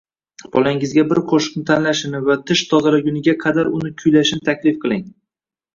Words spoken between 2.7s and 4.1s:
tozalaguniga qadar uni